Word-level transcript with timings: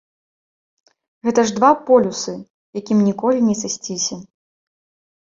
Гэта 1.27 1.39
ж 1.51 1.59
два 1.59 1.71
полюсы, 1.91 2.31
якім 2.81 3.07
ніколі 3.11 3.39
не 3.53 3.59
сысціся. 3.65 4.15